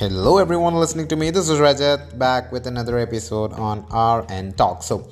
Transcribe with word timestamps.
Hello, 0.00 0.38
everyone 0.38 0.76
listening 0.76 1.06
to 1.08 1.14
me. 1.14 1.28
This 1.28 1.50
is 1.50 1.58
Rajat 1.58 2.18
back 2.18 2.52
with 2.52 2.66
another 2.66 2.96
episode 2.96 3.52
on 3.52 3.80
RN 3.92 4.54
Talk. 4.54 4.82
So, 4.82 5.06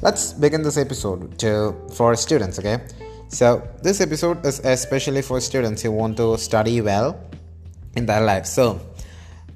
let's 0.00 0.32
begin 0.32 0.62
this 0.64 0.76
episode 0.76 1.38
to 1.38 1.76
for 1.92 2.16
students. 2.16 2.58
Okay, 2.58 2.80
so 3.28 3.62
this 3.84 4.00
episode 4.00 4.44
is 4.44 4.58
especially 4.64 5.22
for 5.22 5.40
students 5.40 5.82
who 5.82 5.92
want 5.92 6.16
to 6.16 6.36
study 6.38 6.80
well 6.80 7.20
in 7.94 8.04
their 8.04 8.20
life. 8.20 8.46
So, 8.46 8.80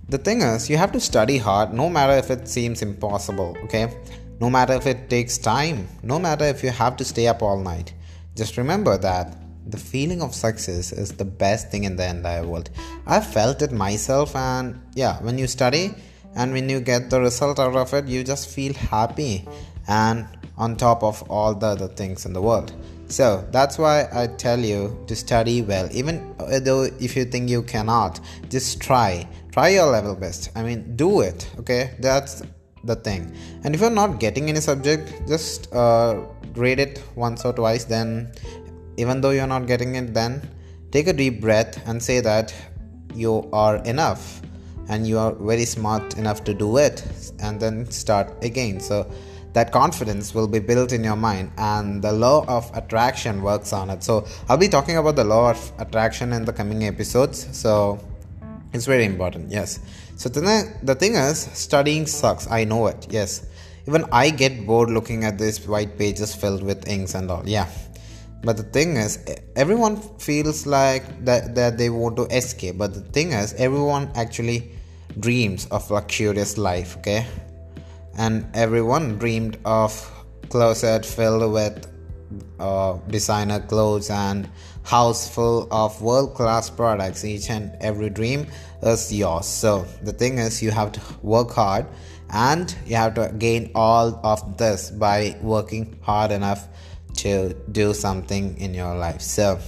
the 0.08 0.18
thing 0.18 0.43
is, 0.43 0.70
you 0.70 0.76
have 0.76 0.93
to 0.93 1.00
study 1.00 1.39
hard, 1.39 1.75
no 1.75 1.89
matter 1.90 2.12
if 2.12 2.30
it 2.30 2.46
seems 2.46 2.80
impossible. 2.80 3.57
Okay, 3.64 3.93
no 4.39 4.48
matter 4.48 4.75
if 4.75 4.86
it 4.86 5.11
takes 5.11 5.36
time, 5.36 5.89
no 6.04 6.21
matter 6.21 6.44
if 6.44 6.62
you 6.62 6.71
have 6.71 6.96
to 6.98 7.04
stay 7.04 7.26
up 7.26 7.43
all 7.43 7.58
night. 7.58 7.93
Just 8.36 8.57
remember 8.57 8.96
that 8.98 9.36
the 9.68 9.76
feeling 9.76 10.22
of 10.22 10.34
success 10.34 10.92
is 10.92 11.12
the 11.12 11.24
best 11.24 11.70
thing 11.70 11.84
in 11.84 11.96
the 11.96 12.08
entire 12.08 12.46
world. 12.46 12.70
I've 13.07 13.26
felt 13.26 13.62
it 13.62 13.72
myself, 13.72 14.36
and 14.36 14.80
yeah, 14.94 15.20
when 15.22 15.38
you 15.38 15.46
study 15.46 15.94
and 16.34 16.52
when 16.52 16.68
you 16.68 16.80
get 16.80 17.11
the 17.11 17.20
result 17.20 17.58
out 17.58 17.74
of 17.74 17.93
it, 17.94 18.07
you 18.07 18.22
just 18.22 18.48
feel 18.48 18.74
happy 18.74 19.46
and 19.88 20.26
on 20.57 20.76
top 20.76 21.02
of 21.02 21.22
all 21.30 21.54
the 21.54 21.66
other 21.66 21.88
things 21.88 22.26
in 22.26 22.32
the 22.32 22.40
world. 22.40 22.72
So 23.08 23.46
that's 23.52 23.79
why 23.79 24.08
I 24.12 24.26
tell 24.26 24.58
you 24.58 24.98
to 25.07 25.14
study 25.14 25.62
well, 25.62 25.88
even 25.93 26.35
though 26.62 26.82
if 26.82 27.16
you 27.16 27.24
think 27.24 27.48
you 27.48 27.62
cannot, 27.62 28.21
just 28.50 28.80
try. 28.80 29.29
Try 29.52 29.68
your 29.68 29.86
level 29.86 30.14
best. 30.14 30.50
I 30.54 30.62
mean, 30.62 30.96
do 30.96 31.21
it, 31.21 31.48
okay? 31.58 31.94
That's 32.00 32.42
the 32.84 32.96
thing. 32.96 33.34
And 33.64 33.74
if 33.74 33.80
you're 33.80 33.91
not 33.91 34.19
getting 34.20 34.48
any 34.48 34.60
subject, 34.60 35.28
just 35.28 35.72
uh, 35.72 36.20
read 36.55 36.80
it 36.80 37.02
once 37.14 37.44
or 37.44 37.52
twice, 37.52 37.84
then 37.84 38.33
even 38.97 39.20
though 39.20 39.31
you're 39.31 39.47
not 39.47 39.67
getting 39.67 39.95
it 39.95 40.12
then 40.14 40.41
take 40.91 41.06
a 41.06 41.12
deep 41.12 41.41
breath 41.41 41.86
and 41.86 42.03
say 42.03 42.20
that 42.20 42.55
you 43.14 43.48
are 43.53 43.77
enough 43.84 44.41
and 44.88 45.06
you 45.06 45.19
are 45.19 45.33
very 45.33 45.64
smart 45.64 46.16
enough 46.16 46.44
to 46.44 46.55
do 46.55 46.77
it 46.77 47.05
and 47.41 47.61
then 47.61 47.91
start 47.91 48.33
again. 48.44 48.80
So 48.80 49.11
that 49.53 49.72
confidence 49.72 50.34
will 50.34 50.47
be 50.47 50.58
built 50.58 50.92
in 50.92 51.03
your 51.03 51.16
mind 51.16 51.50
and 51.56 52.03
the 52.03 52.12
law 52.12 52.44
of 52.47 52.70
attraction 52.75 53.42
works 53.42 53.72
on 53.72 53.91
it. 53.91 54.05
So 54.05 54.27
i'll 54.48 54.58
be 54.58 54.69
talking 54.69 54.97
about 54.97 55.16
the 55.16 55.25
law 55.25 55.50
of 55.50 55.72
attraction 55.78 56.33
in 56.33 56.44
the 56.44 56.53
coming 56.53 56.84
episodes. 56.84 57.48
So 57.56 57.98
it's 58.72 58.86
very 58.86 59.05
important 59.05 59.50
yes. 59.50 59.81
So 60.16 60.28
the, 60.28 60.72
the 60.83 60.94
thing 60.94 61.14
is 61.14 61.38
studying 61.38 62.06
sucks. 62.06 62.50
I 62.50 62.64
know 62.64 62.86
it 62.86 63.06
yes. 63.10 63.47
Even 63.88 64.05
i 64.12 64.31
get 64.31 64.66
bored 64.66 64.91
looking 64.91 65.25
at 65.25 65.38
these 65.38 65.66
white 65.66 65.97
pages 65.97 66.34
filled 66.34 66.62
with 66.62 66.88
inks 66.88 67.14
and 67.14 67.31
all 67.31 67.42
yeah 67.47 67.69
but 68.42 68.56
the 68.56 68.62
thing 68.62 68.96
is 68.96 69.18
everyone 69.56 69.96
feels 70.18 70.66
like 70.66 71.24
that, 71.24 71.54
that 71.54 71.78
they 71.78 71.90
want 71.90 72.16
to 72.16 72.24
escape. 72.24 72.78
But 72.78 72.94
the 72.94 73.00
thing 73.00 73.32
is 73.32 73.54
everyone 73.54 74.10
actually 74.14 74.72
dreams 75.18 75.66
of 75.66 75.90
luxurious 75.90 76.58
life 76.58 76.96
okay? 76.98 77.26
And 78.16 78.46
everyone 78.54 79.18
dreamed 79.18 79.58
of 79.64 79.92
closet 80.48 81.04
filled 81.04 81.52
with 81.52 81.86
uh, 82.58 82.98
designer 83.08 83.60
clothes 83.60 84.10
and 84.10 84.48
house 84.84 85.28
full 85.28 85.68
of 85.70 86.00
world 86.00 86.34
class 86.34 86.70
products. 86.70 87.24
Each 87.24 87.50
and 87.50 87.76
every 87.80 88.10
dream 88.10 88.46
is 88.82 89.12
yours. 89.12 89.46
So 89.46 89.86
the 90.02 90.12
thing 90.12 90.38
is 90.38 90.62
you 90.62 90.70
have 90.70 90.92
to 90.92 91.00
work 91.22 91.50
hard 91.50 91.86
and 92.30 92.74
you 92.86 92.96
have 92.96 93.14
to 93.14 93.32
gain 93.38 93.70
all 93.74 94.20
of 94.24 94.56
this 94.56 94.90
by 94.90 95.36
working 95.42 95.98
hard 96.02 96.30
enough 96.30 96.68
to 97.17 97.55
do 97.72 97.92
something 97.95 98.56
in 98.59 98.75
your 98.75 98.95
life. 98.95 99.20
So, 99.20 99.59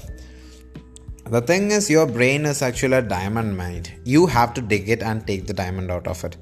the 1.31 1.41
thing 1.43 1.71
is, 1.71 1.91
your 1.91 2.07
brain 2.07 2.47
is 2.47 2.63
actually 2.63 2.97
a 2.97 3.03
diamond 3.03 3.57
mine. 3.57 3.85
You 4.05 4.27
have 4.27 4.55
to 4.55 4.63
dig 4.63 4.89
it 4.89 5.03
and 5.03 5.27
take 5.27 5.47
the 5.47 5.53
diamond 5.53 5.91
out 5.91 6.07
of 6.07 6.25
it. 6.25 6.37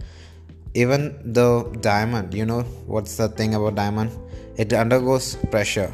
Even 0.75 1.19
the 1.33 1.65
diamond, 1.81 2.35
you 2.35 2.47
know 2.47 2.63
what's 2.87 3.17
the 3.17 3.29
thing 3.29 3.55
about 3.55 3.75
diamond? 3.75 4.11
It 4.57 4.73
undergoes 4.73 5.37
pressure. 5.51 5.93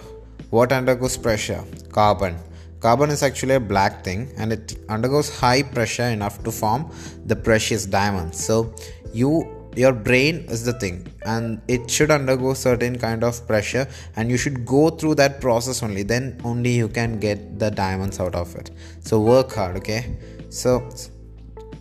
What 0.51 0.73
undergoes 0.73 1.17
pressure? 1.17 1.65
Carbon. 1.91 2.37
Carbon 2.81 3.11
is 3.11 3.23
actually 3.23 3.55
a 3.55 3.61
black 3.61 4.05
thing 4.05 4.33
and 4.37 4.53
it 4.53 4.77
undergoes 4.89 5.35
high 5.39 5.63
pressure 5.63 6.09
enough 6.17 6.43
to 6.45 6.51
form 6.51 6.91
the 7.25 7.37
precious 7.37 7.87
diamond. 7.87 8.35
So, 8.35 8.75
you 9.15 9.62
your 9.75 9.93
brain 9.93 10.37
is 10.49 10.65
the 10.65 10.73
thing 10.73 11.07
and 11.25 11.61
it 11.67 11.91
should 11.91 12.11
undergo 12.11 12.53
certain 12.53 12.99
kind 12.99 13.25
of 13.25 13.47
pressure 13.47 13.89
and 14.17 14.31
you 14.31 14.37
should 14.37 14.67
go 14.67 14.91
through 14.91 15.15
that 15.15 15.41
process 15.41 15.83
only. 15.83 16.03
Then 16.03 16.41
only 16.45 16.71
you 16.71 16.89
can 16.89 17.19
get 17.19 17.59
the 17.59 17.71
diamonds 17.71 18.21
out 18.21 18.35
of 18.35 18.55
it. 18.57 18.71
So 19.01 19.21
work 19.21 19.53
hard 19.53 19.77
okay? 19.77 20.17
So 20.51 20.91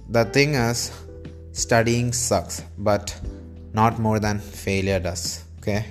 the 0.09 0.25
thing 0.25 0.55
is 0.55 0.91
studying 1.51 2.13
sucks 2.13 2.63
but 2.77 3.19
not 3.73 3.99
more 3.99 4.19
than 4.19 4.39
failure 4.39 4.99
does 4.99 5.43
okay? 5.59 5.85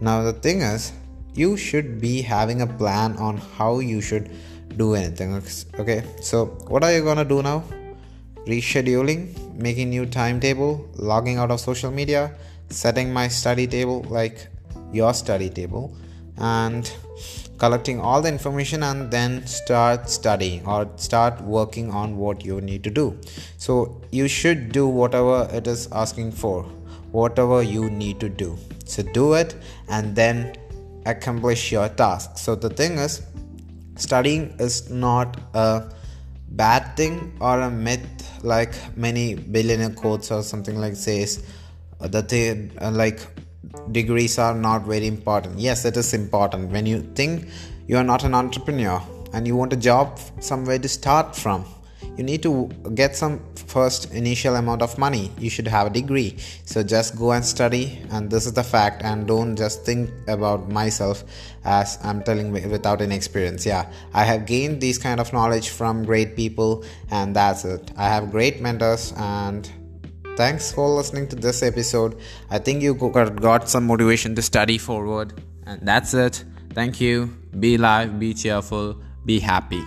Now 0.00 0.22
the 0.22 0.32
thing 0.32 0.62
is 0.62 0.92
you 1.34 1.56
should 1.56 2.00
be 2.00 2.22
having 2.22 2.62
a 2.62 2.66
plan 2.66 3.16
on 3.16 3.36
how 3.36 3.80
you 3.80 4.00
should 4.00 4.30
do 4.76 4.94
anything 4.94 5.42
okay? 5.78 6.04
So 6.22 6.46
what 6.68 6.84
are 6.84 6.92
you 6.92 7.02
gonna 7.02 7.24
do 7.24 7.42
now? 7.42 7.64
Rescheduling, 8.46 9.49
making 9.54 9.90
new 9.90 10.06
timetable, 10.06 10.88
logging 10.96 11.38
out 11.38 11.50
of 11.50 11.60
social 11.60 11.90
media, 11.90 12.34
setting 12.68 13.12
my 13.12 13.28
study 13.28 13.66
table 13.66 14.04
like 14.08 14.48
your 14.92 15.14
study 15.14 15.48
table, 15.48 15.96
and 16.38 16.92
collecting 17.58 18.00
all 18.00 18.22
the 18.22 18.28
information 18.28 18.82
and 18.82 19.10
then 19.10 19.46
start 19.46 20.08
studying 20.08 20.64
or 20.66 20.88
start 20.96 21.40
working 21.42 21.90
on 21.90 22.16
what 22.16 22.42
you 22.44 22.60
need 22.62 22.82
to 22.82 22.90
do. 22.90 23.18
So 23.58 24.00
you 24.10 24.28
should 24.28 24.72
do 24.72 24.88
whatever 24.88 25.46
it 25.52 25.66
is 25.66 25.86
asking 25.92 26.32
for, 26.32 26.62
whatever 27.12 27.62
you 27.62 27.90
need 27.90 28.18
to 28.20 28.30
do. 28.30 28.56
So 28.86 29.02
do 29.02 29.34
it 29.34 29.54
and 29.88 30.16
then 30.16 30.56
accomplish 31.04 31.70
your 31.70 31.88
task. 31.90 32.38
So 32.38 32.54
the 32.54 32.70
thing 32.70 32.96
is, 32.96 33.22
studying 33.96 34.54
is 34.58 34.88
not 34.88 35.36
a 35.52 35.92
bad 36.50 36.96
thing 36.96 37.32
or 37.40 37.60
a 37.60 37.70
myth 37.70 38.08
like 38.42 38.74
many 38.96 39.34
billionaire 39.34 39.90
quotes 39.90 40.30
or 40.30 40.42
something 40.42 40.76
like 40.76 40.96
says 40.96 41.44
uh, 42.00 42.08
that 42.08 42.28
they 42.28 42.70
uh, 42.80 42.90
like 42.90 43.20
degrees 43.92 44.38
are 44.38 44.54
not 44.54 44.84
very 44.86 45.06
important. 45.06 45.58
Yes 45.58 45.84
it 45.84 45.96
is 45.96 46.12
important. 46.14 46.70
When 46.70 46.86
you 46.86 47.02
think 47.14 47.48
you 47.86 47.96
are 47.96 48.04
not 48.04 48.24
an 48.24 48.34
entrepreneur 48.34 49.00
and 49.32 49.46
you 49.46 49.56
want 49.56 49.72
a 49.72 49.76
job 49.76 50.18
somewhere 50.40 50.78
to 50.78 50.88
start 50.88 51.36
from 51.36 51.64
you 52.16 52.24
need 52.24 52.42
to 52.42 52.68
get 52.94 53.16
some 53.16 53.40
first 53.70 54.12
initial 54.12 54.56
amount 54.56 54.82
of 54.82 54.98
money. 54.98 55.30
You 55.38 55.50
should 55.50 55.68
have 55.68 55.86
a 55.86 55.90
degree. 55.90 56.36
So 56.64 56.82
just 56.82 57.16
go 57.16 57.32
and 57.32 57.44
study. 57.44 58.00
And 58.10 58.30
this 58.30 58.46
is 58.46 58.52
the 58.52 58.64
fact. 58.64 59.02
And 59.02 59.26
don't 59.26 59.56
just 59.56 59.84
think 59.84 60.10
about 60.28 60.68
myself 60.68 61.24
as 61.64 61.98
i'm 62.02 62.22
telling 62.22 62.52
without 62.52 63.02
any 63.02 63.14
experience. 63.14 63.66
Yeah. 63.66 63.90
I 64.14 64.24
have 64.24 64.46
gained 64.46 64.80
these 64.80 64.98
kind 64.98 65.20
of 65.20 65.32
knowledge 65.32 65.68
from 65.68 66.04
great 66.04 66.36
people. 66.36 66.84
And 67.10 67.36
that's 67.36 67.64
it. 67.64 67.92
I 67.96 68.08
have 68.08 68.30
great 68.30 68.60
mentors. 68.60 69.12
And 69.16 69.70
thanks 70.36 70.72
for 70.72 70.88
listening 70.88 71.28
to 71.28 71.36
this 71.36 71.62
episode. 71.62 72.18
I 72.50 72.58
think 72.58 72.82
you 72.82 72.94
got 72.94 73.68
some 73.68 73.86
motivation 73.86 74.34
to 74.34 74.42
study 74.42 74.78
forward. 74.78 75.40
And 75.66 75.80
that's 75.86 76.14
it. 76.14 76.44
Thank 76.74 77.00
you. 77.00 77.36
Be 77.58 77.78
live 77.78 78.18
be 78.18 78.34
cheerful. 78.34 78.96
Be 79.26 79.38
happy 79.38 79.82